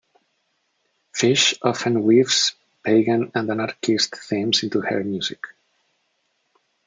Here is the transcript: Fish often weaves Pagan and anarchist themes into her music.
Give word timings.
Fish 1.13 1.53
often 1.61 2.01
weaves 2.01 2.55
Pagan 2.81 3.31
and 3.35 3.51
anarchist 3.51 4.15
themes 4.17 4.63
into 4.63 4.81
her 4.81 5.03
music. 5.03 5.43